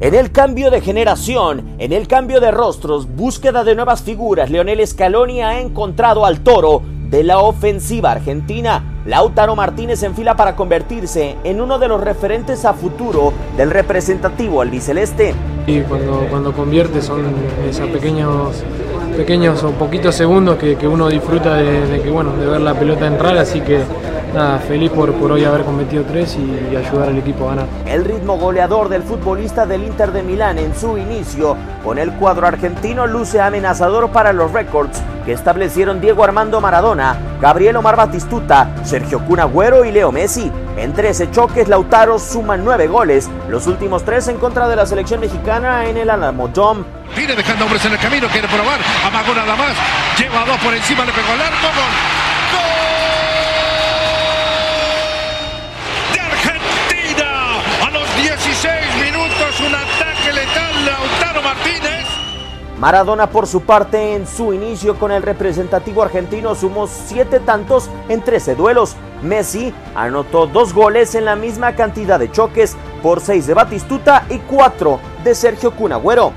[0.00, 4.86] En el cambio de generación, en el cambio de rostros, búsqueda de nuevas figuras, Leonel
[4.86, 9.02] Scaloni ha encontrado al toro de la ofensiva argentina.
[9.06, 14.60] Lautaro Martínez en fila para convertirse en uno de los referentes a futuro del representativo
[14.60, 15.34] albiceleste.
[15.66, 17.24] Y cuando, cuando convierte son
[17.68, 18.62] esos pequeños,
[19.16, 23.36] pequeños o poquitos segundos que, uno disfruta de, que, bueno, de ver la pelota entrar,
[23.36, 23.80] así que
[24.34, 27.66] nada, feliz por, por hoy haber cometido tres y, ayudar al equipo a ganar.
[27.86, 32.46] El ritmo goleador del futbolista del Inter de Milán en su inicio con el cuadro
[32.46, 39.24] argentino luce amenazador para los récords que establecieron Diego Armando Maradona, Gabriel Omar Batistuta, Sergio
[39.24, 40.50] Cunagüero y Leo Messi.
[40.76, 45.20] En 13 choques, Lautaro suma 9 goles, los últimos 3 en contra de la selección
[45.20, 46.84] mexicana en el Alamo Dome.
[47.16, 49.72] Viene dejando hombres en el camino, quiere probar, amagó nada más,
[50.18, 52.27] lleva a dos por encima, le pegó al arco, gol.
[62.78, 68.22] Maradona por su parte en su inicio con el representativo argentino sumó 7 tantos en
[68.22, 68.94] 13 duelos.
[69.20, 74.38] Messi anotó 2 goles en la misma cantidad de choques por 6 de Batistuta y
[74.38, 76.32] 4 de Sergio Cunagüero.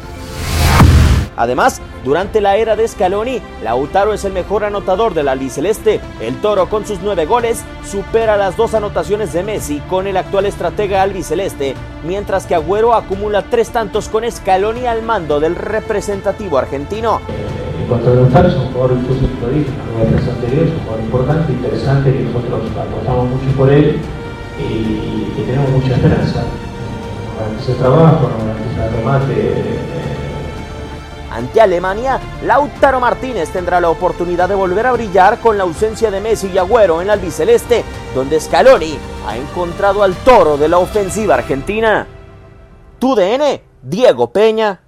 [1.37, 6.01] Además, durante la era de Scaloni, Lautaro es el mejor anotador del albiceleste.
[6.19, 10.45] El Toro con sus nueve goles supera las dos anotaciones de Messi con el actual
[10.45, 17.21] estratega albiceleste, mientras que Agüero acumula tres tantos con Scaloni al mando del representativo argentino.
[17.81, 19.21] En cuanto a Lautaro, es un jugador, incluso
[19.53, 19.69] dije,
[20.01, 23.99] en anterior, es un jugador importante, interesante, que nosotros apostamos mucho por él
[24.59, 26.43] y que tenemos mucha esperanza.
[26.43, 29.79] Nos garantiza trabajo, nos garantiza el remate
[31.31, 36.19] ante Alemania, Lautaro Martínez tendrá la oportunidad de volver a brillar con la ausencia de
[36.19, 41.35] Messi y Agüero en el albiceleste, donde Scaloni ha encontrado al toro de la ofensiva
[41.35, 42.05] argentina.
[42.99, 44.80] Tu DN, Diego Peña.